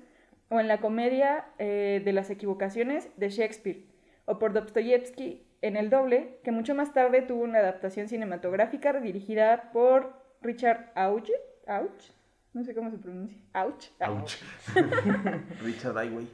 [0.50, 3.84] o en la comedia eh, de las equivocaciones de Shakespeare,
[4.26, 9.72] o por Dostoyevsky en El Doble, que mucho más tarde tuvo una adaptación cinematográfica dirigida
[9.74, 11.30] por Richard Auch,
[11.68, 11.92] Auch,
[12.54, 14.38] no sé cómo se pronuncia, Auch, Ouch.
[15.64, 16.28] Richard Highway.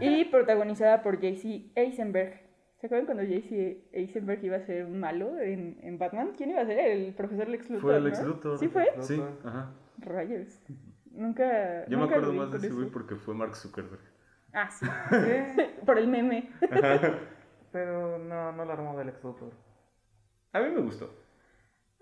[0.00, 1.70] y protagonizada por J.C.
[1.74, 2.40] Eisenberg.
[2.80, 3.78] ¿Se acuerdan cuando J.C.
[3.92, 6.32] Eisenberg iba a ser un malo en, en Batman?
[6.36, 6.78] ¿Quién iba a ser?
[6.78, 8.08] El profesor Lex Luthor, Fue el ¿no?
[8.10, 8.58] ex Luthor.
[8.58, 8.86] ¿Sí fue?
[9.00, 9.70] Sí, ajá.
[9.98, 10.60] Rayos.
[11.14, 11.86] Nunca.
[11.86, 14.00] Yo me acuerdo más de ese güey porque fue Mark Zuckerberg.
[14.52, 14.86] Ah, sí.
[15.86, 16.50] Por el meme.
[17.72, 19.52] Pero no, no la armó del ex Luthor.
[20.52, 21.12] A mí me gustó.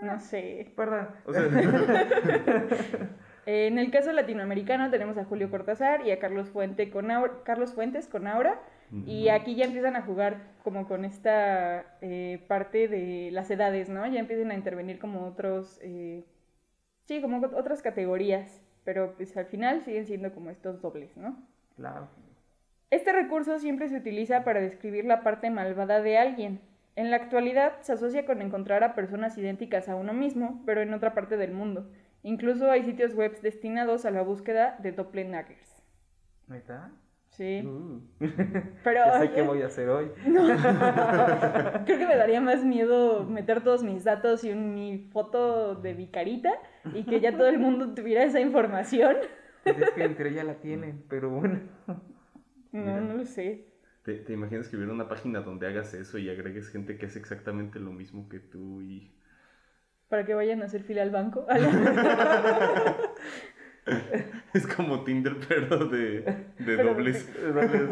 [0.01, 0.72] No sé.
[0.77, 1.09] Perdón.
[1.25, 1.42] O sea,
[3.46, 7.72] En el caso latinoamericano tenemos a Julio Cortázar y a Carlos, Fuente con Aura- Carlos
[7.75, 8.61] Fuentes con Aura.
[9.07, 14.07] Y aquí ya empiezan a jugar como con esta eh, parte de las edades, ¿no?
[14.07, 16.27] Ya empiezan a intervenir como otros, eh,
[17.07, 21.37] sí, como ot- otras categorías, pero pues al final siguen siendo como estos dobles, ¿no?
[21.77, 22.09] Claro.
[22.90, 26.61] Este recurso siempre se utiliza para describir la parte malvada de alguien.
[26.95, 30.92] En la actualidad se asocia con encontrar a personas idénticas a uno mismo, pero en
[30.92, 31.90] otra parte del mundo.
[32.23, 35.83] Incluso hay sitios web destinados a la búsqueda de doppelgangers.
[36.51, 36.90] ¿Ahí está?
[37.33, 37.62] Sí.
[37.66, 38.01] Uh,
[38.85, 40.11] Pero ya sé qué voy a hacer hoy.
[40.27, 40.42] No.
[41.87, 45.95] Creo que me daría más miedo meter todos mis datos y un- mi foto de
[45.95, 46.51] mi carita
[46.95, 49.16] y que ya todo el mundo tuviera esa información.
[49.64, 51.61] Pues es que entre ya la tienen, pero bueno.
[51.87, 52.01] No,
[52.73, 53.01] Mira.
[53.01, 53.64] no lo sé.
[54.05, 57.18] ¿Te, te imaginas que hubiera una página donde hagas eso y agregues gente que hace
[57.18, 59.11] exactamente lo mismo que tú y...
[60.09, 61.47] Para que vayan a hacer fila al banco.
[64.55, 67.29] Es como Tinder, pero de, de Pero- dobles.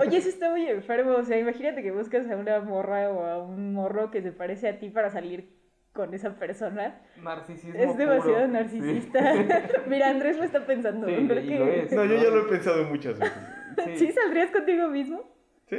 [0.00, 1.12] Oye, eso está muy enfermo.
[1.12, 4.68] O sea, imagínate que buscas a una morra o a un morro que se parece
[4.68, 5.48] a ti para salir
[5.92, 7.00] con esa persona.
[7.22, 7.74] Narcisismo.
[7.81, 8.48] Es demasiado puro.
[8.48, 9.20] narcisista.
[9.88, 11.07] Mira, Andrés lo está pensando.
[11.09, 11.92] Sí, creo y que- lo es.
[11.92, 13.38] No, yo ya lo he pensado muchas veces.
[13.85, 13.96] Sí.
[13.96, 15.22] ¿Sí saldrías contigo mismo?
[15.68, 15.79] Sí.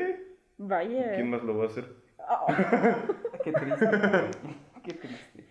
[0.58, 1.13] Vaya.
[1.15, 1.86] ¿Quién más lo va a hacer?
[2.17, 2.47] Oh,
[3.43, 3.89] Qué triste.
[4.84, 5.45] Qué triste.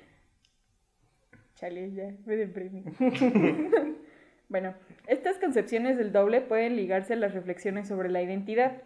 [1.54, 2.84] chale, ya, me deprimí.
[4.50, 4.74] Bueno,
[5.06, 8.82] estas concepciones del doble pueden ligarse a las reflexiones sobre la identidad.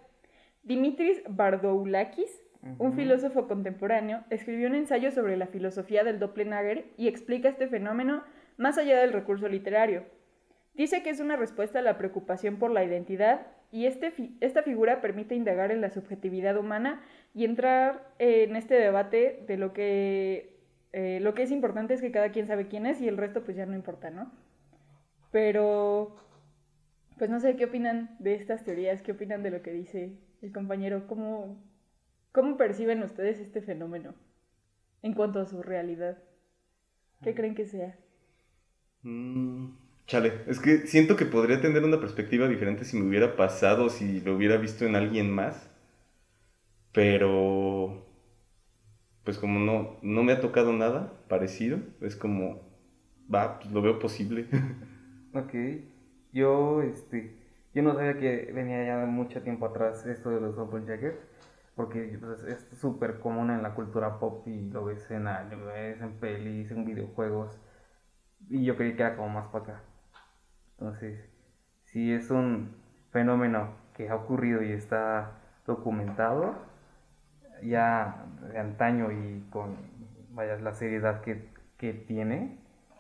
[0.63, 2.31] Dimitris Bardoulakis,
[2.79, 8.23] un filósofo contemporáneo, escribió un ensayo sobre la filosofía del doppelganger y explica este fenómeno
[8.57, 10.05] más allá del recurso literario.
[10.75, 14.63] Dice que es una respuesta a la preocupación por la identidad y este fi- esta
[14.63, 17.03] figura permite indagar en la subjetividad humana
[17.35, 20.57] y entrar en este debate de lo que,
[20.93, 23.45] eh, lo que es importante es que cada quien sabe quién es y el resto
[23.45, 24.33] pues ya no importa, ¿no?
[25.35, 26.15] Pero,
[27.19, 29.03] pues no sé, ¿qué opinan de estas teorías?
[29.03, 31.09] ¿Qué opinan de lo que dice el compañero?
[31.09, 31.57] ¿Cómo,
[32.33, 34.15] cómo perciben ustedes este fenómeno
[35.03, 36.19] en cuanto a su realidad?
[37.23, 37.97] ¿Qué creen que sea?
[39.03, 39.67] Mm,
[40.07, 44.21] chale, es que siento que podría tener una perspectiva diferente si me hubiera pasado, si
[44.21, 45.71] lo hubiera visto en alguien más.
[46.93, 48.03] Pero,
[49.25, 52.61] pues como no, no me ha tocado nada parecido, es como,
[53.33, 54.47] va, pues lo veo posible.
[55.35, 55.53] Ok.
[56.33, 57.37] Yo, este,
[57.75, 61.19] yo no sabía que venía ya mucho tiempo atrás esto de los doppelganger,
[61.75, 66.13] porque pues, es súper común en la cultura pop y lo ves en animes, en
[66.21, 67.59] pelis, en videojuegos,
[68.49, 69.83] y yo creí que era como más para acá.
[70.79, 71.29] Entonces,
[71.85, 72.77] si es un
[73.11, 75.33] fenómeno que ha ocurrido y está
[75.67, 76.55] documentado,
[77.63, 79.77] ya de antaño y con,
[80.31, 82.59] vaya, la seriedad que, que tiene,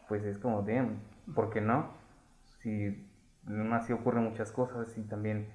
[0.09, 1.01] pues es como, damn,
[1.35, 2.04] ¿por qué no?
[2.65, 3.07] Si
[3.47, 5.49] aún así ocurren muchas cosas y también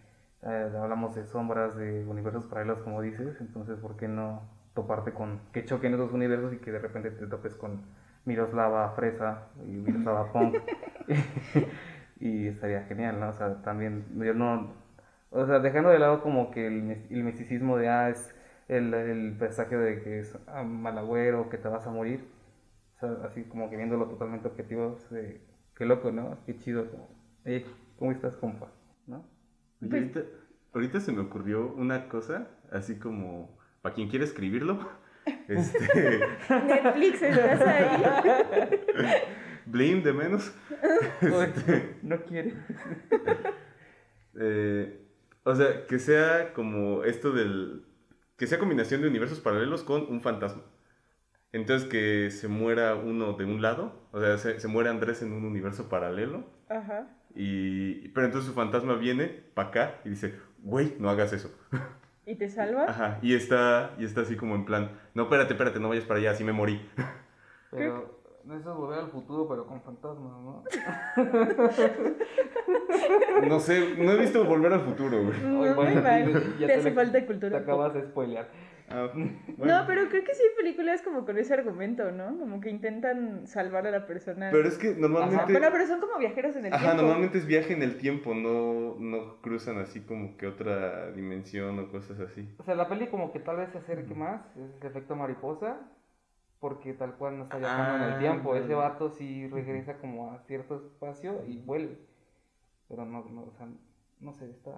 [0.43, 4.43] eh, hablamos de sombras, de universos paralelos, como dices, entonces, ¿por qué no
[4.75, 7.81] toparte con que choquen esos universos y que de repente te topes con
[8.25, 10.57] Miroslava Fresa y Miroslava Punk?
[12.19, 13.29] y estaría genial, ¿no?
[13.29, 14.73] O sea, también, yo no,
[15.31, 18.35] o sea, dejando de lado como que el, el misticismo de, ah, es
[18.67, 22.29] el, el presagio de que es mal agüero, que te vas a morir,
[22.97, 25.48] o sea, así como que viéndolo totalmente objetivo, es de,
[25.79, 26.37] qué loco, ¿no?
[26.45, 27.09] Qué chido, como,
[27.45, 27.65] "Ey,
[27.97, 28.67] ¿cómo estás, compa?
[29.07, 29.25] ¿No?
[29.79, 30.21] Pues- ahorita,
[30.73, 34.77] ahorita se me ocurrió una cosa, así como, para quien quiera escribirlo,
[35.47, 38.03] este, Netflix, ¿estás ahí?
[39.65, 40.53] Blame de menos.
[41.21, 41.47] Uy,
[42.01, 42.55] no quiere.
[44.35, 44.99] Eh,
[45.43, 47.85] o sea, que sea como esto del...
[48.37, 50.63] Que sea combinación de universos paralelos con un fantasma.
[51.51, 55.33] Entonces que se muera uno de un lado, o sea, se, se muere Andrés en
[55.33, 57.07] un universo paralelo, Ajá.
[57.33, 61.51] y, pero entonces su fantasma viene para acá y dice, güey, no hagas eso.
[62.27, 62.83] ¿Y te salva?
[62.87, 66.19] Ajá, y está, y está así como en plan, no, espérate, espérate, no vayas para
[66.19, 66.79] allá, así me morí.
[67.71, 70.63] Pero eso es volver al futuro, pero con fantasmas, ¿no?
[73.47, 75.73] No sé, no he visto Volver al Futuro, güey.
[75.75, 76.33] Bueno, mal.
[76.59, 77.57] ya Te te hace le- falta Te cultura.
[77.59, 77.63] pop.
[77.63, 78.47] acabas de spoilear.
[78.89, 79.83] Ah, No, bueno.
[79.87, 82.37] pero creo que sí hay películas como con ese argumento, ¿no?
[82.39, 84.49] Como que intentan salvar a la persona.
[84.51, 85.51] Pero es que normalmente...
[85.51, 87.01] Bueno, pero son como viajeros en el Ajá, tiempo.
[87.03, 91.89] normalmente es viaje en el tiempo, no, no cruzan así como que otra dimensión o
[91.91, 92.49] cosas así.
[92.57, 95.77] O sea, la peli como que tal vez se acerque más, es el efecto mariposa,
[96.59, 98.55] porque tal cual no está viajando en Ah, el tiempo.
[98.55, 98.89] Ese vale.
[98.89, 101.97] vato sí regresa como a cierto espacio y vuelve.
[102.89, 103.67] Pero no, no, o sea,
[104.19, 104.71] no sé, está...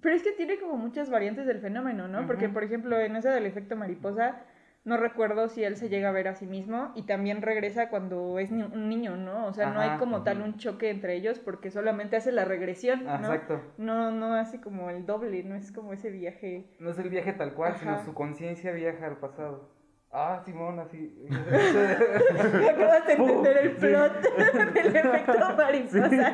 [0.00, 2.26] Pero es que tiene como muchas variantes del fenómeno, ¿no?
[2.26, 4.42] Porque, por ejemplo, en esa del efecto mariposa,
[4.84, 8.38] no recuerdo si él se llega a ver a sí mismo y también regresa cuando
[8.38, 9.46] es ni- un niño, ¿no?
[9.46, 13.08] O sea, no hay como tal un choque entre ellos porque solamente hace la regresión,
[13.08, 13.32] Ah, ¿no?
[13.32, 13.62] Exacto.
[13.78, 16.66] No, no hace como el doble, no es como ese viaje.
[16.80, 17.80] No es el viaje tal cual, Ajá.
[17.80, 19.70] sino su conciencia viaja al pasado.
[20.12, 21.16] Ah, Simón, así.
[22.70, 23.86] Acabas de entender el Sí.
[23.86, 24.20] plot
[24.74, 26.32] del efecto mariposa.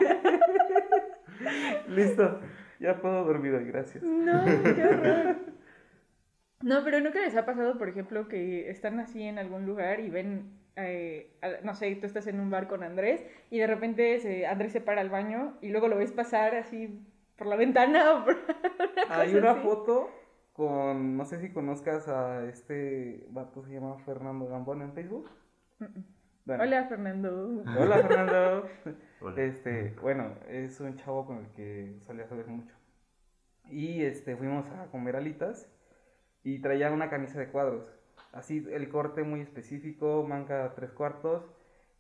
[1.89, 2.41] Listo,
[2.81, 4.03] ya puedo dormir hoy, gracias.
[4.03, 4.43] No,
[4.75, 5.37] qué horror.
[6.63, 10.11] No, pero ¿nunca les ha pasado, por ejemplo, que están así en algún lugar y
[10.11, 14.19] ven, eh, a- no sé, tú estás en un bar con Andrés y de repente
[14.21, 17.01] se- Andrés se para al baño y luego lo ves pasar así
[17.37, 18.37] por la ventana o por
[19.09, 19.61] Hay una así.
[19.63, 20.11] foto
[20.53, 25.31] con, no sé si conozcas a este vato, se llama Fernando Gambón en Facebook.
[26.45, 27.65] Bueno, Hola, Fernando.
[27.75, 28.69] Hola Fernando.
[29.23, 29.43] Hola.
[29.43, 32.75] Este, bueno, es un chavo con el que solía salir mucho.
[33.69, 35.71] Y este, fuimos a comer alitas
[36.43, 37.87] y traía una camisa de cuadros.
[38.33, 41.45] Así, el corte muy específico, manga tres cuartos.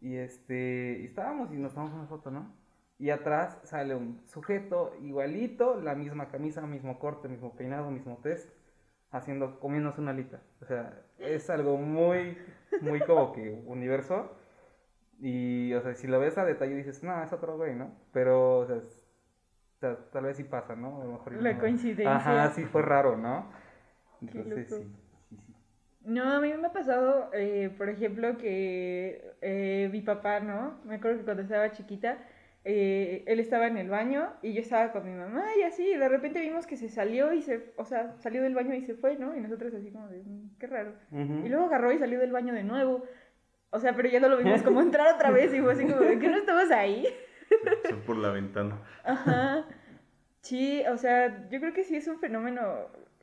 [0.00, 2.54] Y este, y estábamos y nos tomamos una foto, ¿no?
[2.98, 8.50] Y atrás sale un sujeto igualito, la misma camisa, mismo corte, mismo peinado, mismo test,
[9.11, 10.40] haciendo, comiéndose una alita.
[10.62, 12.38] O sea, es algo muy,
[12.80, 14.39] muy como que universo.
[15.20, 17.90] Y, o sea, si lo ves a detalle dices, no, es otro güey, ¿no?
[18.12, 19.06] Pero, o sea, es-
[19.76, 21.00] o sea, tal vez sí pasa, ¿no?
[21.00, 21.59] A lo mejor La no.
[21.61, 22.16] coincidencia.
[22.16, 23.50] Ajá, sí fue raro, ¿no?
[24.22, 24.74] Entonces, sí,
[25.30, 25.54] sí, sí.
[26.04, 30.78] No, a mí me ha pasado, eh, por ejemplo, que eh, mi papá, ¿no?
[30.85, 32.18] Me acuerdo que cuando estaba chiquita,
[32.64, 35.96] eh, él estaba en el baño y yo estaba con mi mamá y así, y
[35.96, 38.94] de repente vimos que se salió y se, o sea, salió del baño y se
[38.94, 39.35] fue, ¿no?
[39.37, 40.92] Y nosotros así como de, "Mm, qué raro.
[41.11, 41.46] Ujú.
[41.46, 43.04] Y luego agarró y salió del baño de nuevo.
[43.70, 46.00] O sea, pero ya no lo vimos como entrar otra vez y fue así como
[46.00, 47.06] ¿que no estabas ahí?
[47.85, 48.80] Fue por la ventana.
[49.04, 49.64] Ajá.
[50.40, 52.62] Sí, o sea, yo creo que sí es un fenómeno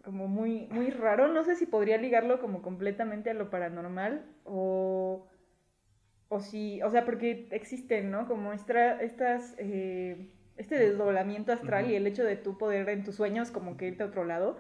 [0.03, 1.27] como muy, muy raro.
[1.27, 5.27] No sé si podría ligarlo como completamente a lo paranormal o,
[6.29, 8.27] o si, o sea, porque existen, ¿no?
[8.27, 13.15] Como esta, estas, eh, este desdoblamiento astral y el hecho de tú poder en tus
[13.15, 14.57] sueños como que irte a otro lado.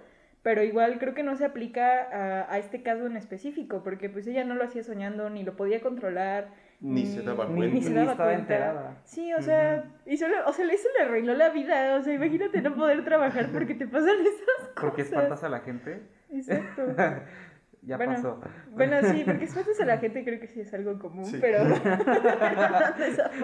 [0.47, 4.25] Pero igual creo que no se aplica a, a este caso en específico, porque pues
[4.27, 6.47] ella no lo hacía soñando, ni lo podía controlar.
[6.79, 7.75] Ni se daba ni- cuenta.
[7.75, 8.33] Ni se Ni daba cuenta.
[8.39, 8.97] enterada.
[9.03, 11.97] Sí, o sea, y solo, o sea, eso le arregló la vida.
[11.97, 15.07] O sea, imagínate no poder trabajar porque te pasan esas Porque cosas.
[15.11, 16.01] espantas a la gente.
[16.31, 16.81] Exacto.
[17.81, 18.39] ya Bueno, pasó.
[18.71, 21.39] Bueno, sí, porque espantas a la gente creo que sí es algo común, Sí.
[21.41, 21.59] pero...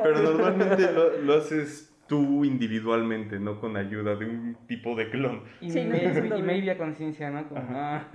[0.03, 5.43] Pero normalmente lo, lo haces tú individualmente, no con ayuda de un tipo de clon.
[5.61, 5.95] Y, Sí, no,
[6.37, 7.47] y maybe a conciencia, ¿no?
[7.47, 8.07] Como, ah.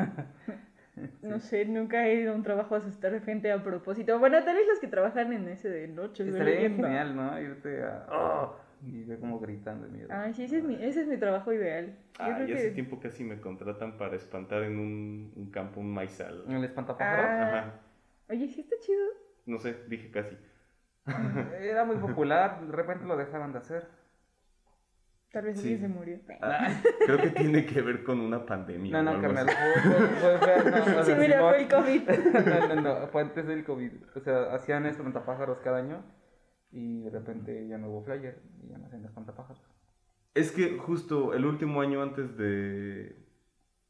[1.23, 4.19] No sé, nunca he ido a un trabajo a asustar gente a propósito.
[4.19, 6.25] Bueno, tal vez los que trabajan en ese de noche.
[6.29, 7.41] Estaría bien genial, ¿no?
[7.41, 8.07] Irte a.
[8.11, 10.09] "Oh", y ver como gritando de miedo.
[10.11, 11.87] Ay, sí, ese es mi, ese es mi trabajo ideal.
[12.19, 12.71] Yo Ah, y hace que...
[12.71, 16.45] tiempo casi me contratan para espantar en un, un campo un maizal.
[16.49, 17.27] ¿El espantapájaros?
[17.27, 17.81] Ah, Ajá.
[18.31, 19.05] oye, sí está chido.
[19.47, 20.37] No sé, dije casi.
[21.61, 23.89] Era muy popular, de repente lo dejaron de hacer.
[25.33, 25.75] Tal vez Sí.
[25.75, 26.19] alguien se murió.
[26.41, 26.69] Ah,
[27.05, 28.91] creo que tiene que ver con una pandemia.
[28.93, 29.47] No, no, algo carnal.
[29.51, 32.09] Fue, fue- no, o Sí, sea, mira, fue el COVID.
[32.69, 33.93] no, no, no, fue antes del COVID.
[34.17, 36.03] O sea, hacían espantapájaros cada año
[36.71, 39.63] y de repente ya no hubo flyer y ya no hacían espantapájaros.
[40.35, 43.28] Es que justo el último año antes de.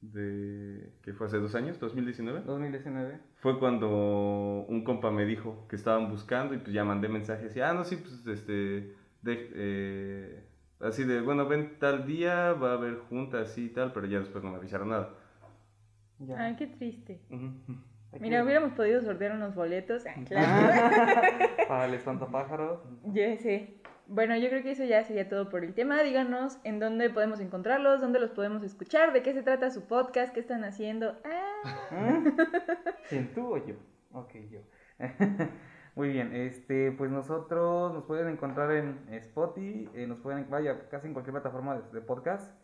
[0.01, 1.81] De ¿Qué fue hace dos años?
[1.81, 2.43] ¿2019?
[2.45, 3.19] 2019.
[3.37, 7.61] Fue cuando un compa me dijo que estaban buscando y pues ya mandé mensajes y
[7.61, 8.95] ah, no, sí, pues este.
[9.23, 10.45] de- eh,
[10.81, 14.21] así de, bueno, ven tal día, va a haber junta así y tal, pero ya
[14.21, 15.11] después no me avisaron nada.
[16.21, 16.39] Ya.
[16.39, 17.21] Ay, qué triste.
[18.21, 20.05] Mira, que- hubiéramos podido sortear unos boletos.
[20.07, 21.47] Ah, claro.
[21.69, 22.81] Para el espantapájaros.
[23.13, 23.78] Ya sé.
[24.11, 26.03] Bueno, yo creo que eso ya sería todo por el tema.
[26.03, 30.33] Díganos en dónde podemos encontrarlos, dónde los podemos escuchar, de qué se trata su podcast,
[30.33, 31.15] qué están haciendo.
[31.25, 32.25] Ah.
[33.11, 33.75] ¿Quién tú o yo?
[34.13, 34.61] Ok, yo.
[35.95, 41.09] Muy bien, este, pues nosotros nos pueden encontrar en Spotify, eh, nos pueden, vaya, casi
[41.09, 42.57] en cualquier plataforma de, de podcast,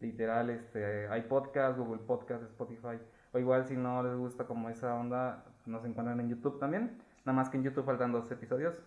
[0.00, 2.98] literal, este, hay podcast, Google Podcast, Spotify,
[3.32, 7.36] o igual si no les gusta como esa onda, nos encuentran en YouTube también, nada
[7.36, 8.80] más que en YouTube faltan dos episodios,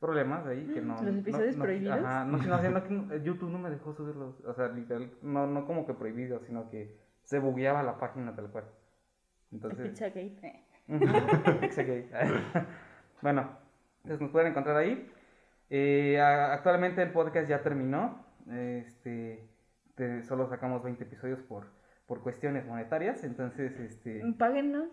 [0.00, 0.94] problemas ahí que no...
[0.94, 1.98] ¿Los no- episodios no- prohibidos?
[2.04, 5.86] Ajá, no, no, no, YouTube no me dejó subirlos, o sea, literal, no, no como
[5.86, 8.64] que prohibido, sino que se bugueaba la página tal cual.
[9.52, 10.10] Entonces, Pizza
[13.22, 13.48] bueno,
[14.02, 15.10] entonces nos pueden encontrar ahí.
[15.70, 18.24] Eh, actualmente el podcast ya terminó.
[18.50, 19.48] Este,
[19.96, 21.66] te- solo sacamos 20 episodios por,
[22.06, 23.24] por cuestiones monetarias.
[23.24, 24.88] Entonces, este, Páguennos.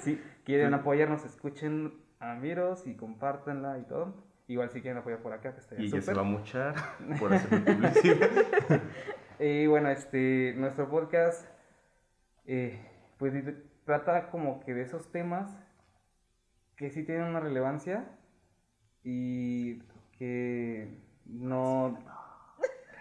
[0.00, 4.14] Si quieren apoyarnos, escuchen a Miros y compártanla y todo.
[4.48, 6.16] Igual si quieren apoyar por acá, que estaría Y ella se súper.
[6.16, 6.74] va a muchar
[7.18, 8.30] por hacer publicidad.
[9.38, 11.48] Y bueno, este, nuestro podcast,
[12.46, 12.78] eh,
[13.18, 13.34] pues
[13.84, 15.50] trata como que de esos temas
[16.76, 18.04] que sí tienen una relevancia
[19.02, 19.80] y
[20.16, 21.98] que no...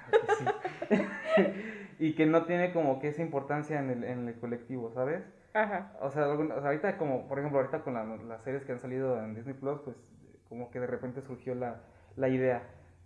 [0.09, 2.00] Claro que sí.
[2.11, 5.23] Y que no tiene como que esa importancia en el, en el colectivo, ¿sabes?
[5.53, 5.93] Ajá.
[6.01, 8.73] O sea, algún- o sea, ahorita como, por ejemplo, ahorita con la- las series que
[8.73, 9.95] han salido en Disney Plus, pues
[10.49, 11.81] como que de repente surgió la,
[12.17, 12.63] la idea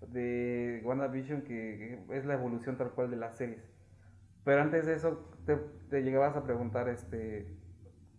[0.07, 3.63] de WandaVision que, que es la evolución tal cual de las series.
[4.43, 5.55] Pero antes de eso te,
[5.89, 7.47] te llegabas a preguntar este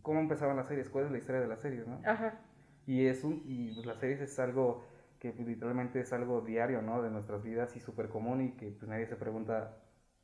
[0.03, 2.01] cómo empezaban las series, cuál es la historia de las series, ¿no?
[2.05, 2.39] Ajá.
[2.87, 6.43] Y es un, y pues, las series es algo que que pues, literalmente es algo
[6.43, 7.03] diario, ¿no?
[7.03, 9.75] De nuestras vidas y súper común y que pues nadie se pregunta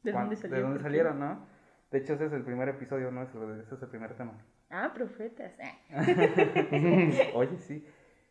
[0.02, 0.70] ¿De dónde de salieron?
[0.70, 1.46] dónde salieron, ¿no?
[1.90, 4.32] De hecho, ese es el primer episodio nuestro, ese es el primer tema.
[4.70, 5.52] Ah, profetas.
[5.60, 5.74] ah.
[7.34, 7.86] Oye, sí.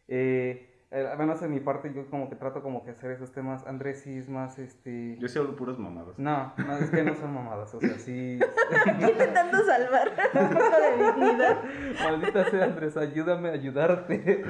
[0.08, 3.66] Eh, eh, bueno, en mi parte yo como que trato como que hacer esos temas.
[3.66, 5.16] Andrés sí es más, este...
[5.20, 6.20] Yo sí hablo puras mamadas.
[6.20, 8.40] No, no, es que no son mamadas, o sea, sí...
[9.00, 11.64] Intentando salvar un poco de dignidad.
[12.04, 14.44] Maldita sea, Andrés, ayúdame a ayudarte.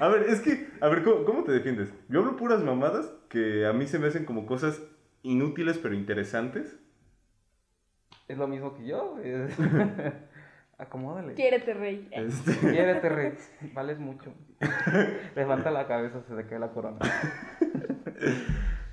[0.00, 1.94] A ver, es que, a ver, ¿cómo, cómo te defiendes?
[2.08, 4.82] Yo hablo puras mamadas que a mí se me hacen como cosas
[5.26, 6.78] inútiles pero interesantes.
[8.28, 9.16] Es lo mismo que yo.
[10.78, 11.34] Acomódale.
[11.34, 12.08] Quiérete, rey.
[12.10, 13.50] Eh, Este, Quiérete, Rex.
[13.72, 14.32] Vales mucho.
[15.34, 16.98] Levanta la cabeza, se te cae la corona.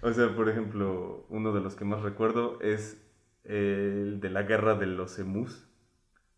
[0.01, 3.05] o sea, por ejemplo, uno de los que más recuerdo es
[3.43, 5.67] el de la guerra de los emus,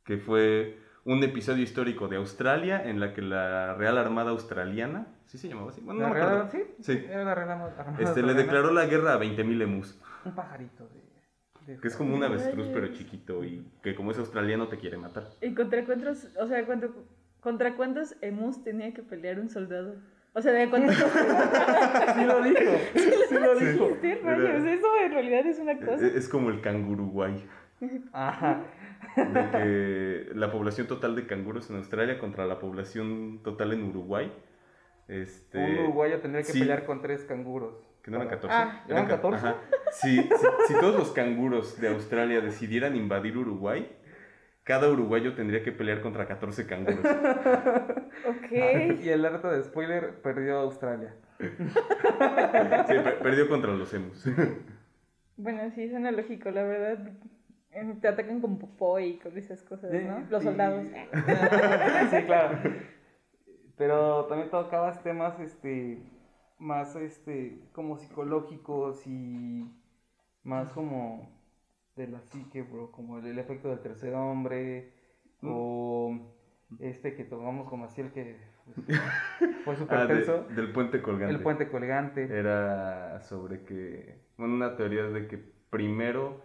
[0.04, 5.38] que fue un episodio histórico de Australia en la que la Real Armada Australiana, ¿sí
[5.38, 5.82] se llamaba así?
[5.82, 6.50] Bueno, no ¿La me acuerdo.
[6.52, 6.64] sí?
[6.82, 7.06] Sí.
[7.08, 10.88] Era la Real Armada Este, le declaró la guerra a 20.000 emus, Un pajarito
[11.66, 11.78] de...
[11.80, 15.28] que es como un avestruz pero chiquito y que como es australiano te quiere matar.
[15.42, 16.94] ¿Y contra cuántos, o sea, cuánto,
[17.40, 19.96] contra cuántos emus tenía que pelear un soldado?
[20.34, 20.96] O sea, ¿de cuántos
[22.16, 22.72] Sí lo dijo.
[22.94, 23.98] Sí lo dijo.
[24.02, 25.96] Sí, rayos, eso en realidad es una cosa.
[25.96, 27.48] Es, es como el canguruguay.
[28.12, 28.64] Ajá.
[29.16, 34.32] de que la población total de canguros en Australia contra la población total en Uruguay.
[35.08, 36.60] Este, Un uruguayo tendría que sí.
[36.60, 37.76] pelear con tres canguros.
[38.02, 38.56] Que no eran Para- 14.
[38.58, 39.48] Ah, ¿eran ca- 14?
[39.48, 39.56] ajá.
[39.92, 40.28] Si, si,
[40.68, 43.90] si todos los canguros de Australia decidieran invadir Uruguay,
[44.64, 47.00] cada uruguayo tendría que pelear contra 14 canguros.
[48.28, 48.52] Ok.
[49.04, 51.14] Y el alerta de spoiler perdió Australia.
[51.40, 54.26] Sí, per- perdió contra los emus.
[55.38, 56.98] Bueno, sí, suena lógico, la verdad.
[58.02, 60.26] Te atacan con popó y con esas cosas, ¿no?
[60.30, 60.48] Los sí.
[60.48, 60.86] soldados.
[62.10, 62.58] sí, claro.
[63.78, 66.00] Pero también tocabas temas este
[66.60, 69.70] más este como psicológicos y
[70.44, 71.30] más como
[71.96, 74.92] de la psique, bro, como el, el efecto del tercer hombre
[75.44, 76.18] o
[76.80, 79.00] este que tomamos como así el que pues,
[79.66, 81.36] fue súper Ah, de- del puente colgante.
[81.36, 82.24] el puente colgante.
[82.24, 85.38] Era sobre que, bueno, una teoría de que
[85.70, 86.42] primero,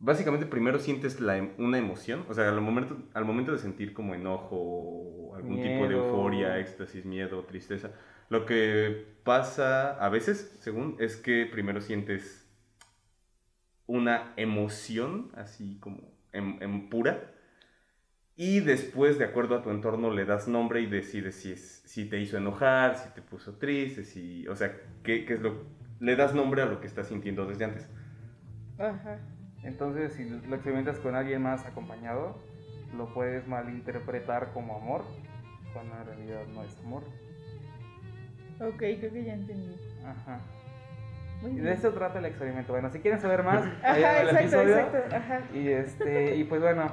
[0.00, 3.94] básicamente primero sientes la, em- una emoción, o sea, al momento, al momento de sentir
[3.94, 7.92] como enojo o algún tipo de euforia, éxtasis, miedo, tristeza,
[8.30, 12.46] lo que pasa a veces, según, es que primero sientes
[13.86, 16.00] una emoción, así como
[16.32, 17.32] en, en pura,
[18.36, 22.06] y después, de acuerdo a tu entorno, le das nombre y decides si, es, si
[22.06, 25.64] te hizo enojar, si te puso triste, si, o sea, qué, qué es lo...
[25.98, 27.86] Le das nombre a lo que estás sintiendo desde antes.
[28.78, 29.18] Ajá.
[29.62, 32.36] Entonces, si lo experimentas con alguien más acompañado,
[32.96, 35.04] lo puedes malinterpretar como amor,
[35.72, 37.02] cuando en realidad no es amor.
[38.60, 39.76] Ok, creo que ya entendí.
[40.04, 40.40] Ajá.
[41.42, 41.72] Muy Y de bien.
[41.74, 42.72] eso trata el experimento.
[42.72, 44.78] Bueno, si quieren saber más, vayan Ajá, al exacto, episodio.
[44.78, 45.16] exacto.
[45.16, 45.40] Ajá.
[45.54, 46.84] Y este, y pues bueno,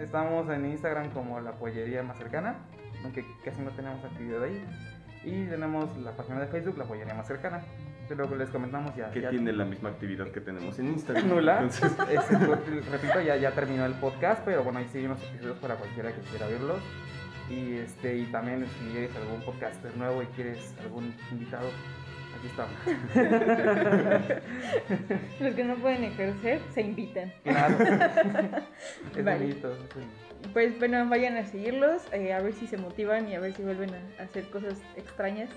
[0.00, 2.56] estamos en Instagram como la pollería más cercana,
[3.04, 4.64] aunque casi no tenemos actividad ahí.
[5.24, 7.62] Y tenemos la página de Facebook, la pollería más cercana.
[8.12, 9.10] Que luego les comentamos ya.
[9.10, 11.30] Que ya- tiene la misma actividad que tenemos en Instagram.
[11.30, 11.62] Nula.
[11.62, 11.96] Entonces,
[12.92, 16.20] repito, ya, ya terminó el podcast, pero bueno, ahí siguen los episodios para cualquiera que
[16.20, 16.82] quiera verlos.
[17.48, 21.70] Y este, y también si eres algún podcaster nuevo y quieres algún invitado,
[22.38, 22.74] aquí estamos.
[25.40, 27.32] Los que no pueden ejercer se invitan.
[27.44, 27.76] Claro.
[29.16, 29.38] es Vale.
[29.38, 29.72] bonito.
[29.72, 33.40] es bonito pues bueno, vayan a seguirlos, eh, a ver si se motivan y a
[33.40, 35.50] ver si vuelven a hacer cosas extrañas.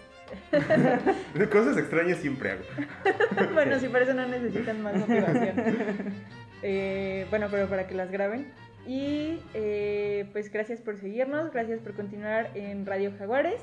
[1.52, 2.64] cosas extrañas siempre hago.
[3.54, 6.14] bueno, si parece no necesitan más motivación.
[6.68, 8.52] Eh, bueno, pero para que las graben.
[8.88, 13.62] Y eh, pues gracias por seguirnos, gracias por continuar en Radio Jaguares.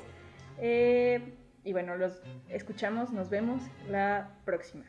[0.61, 4.85] y bueno, los escuchamos, nos vemos la próxima.